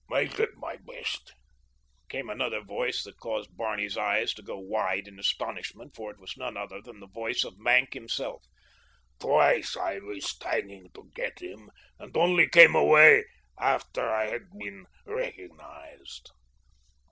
[0.11, 1.35] "I did my best,"
[2.09, 6.35] came another voice that caused Barney's eyes to go wide in astonishment, for it was
[6.35, 8.43] none other than the voice of Maenck himself.
[9.19, 11.69] "Twice I risked hanging to get him
[11.99, 13.25] and only came away
[13.59, 16.31] after I had been recognized."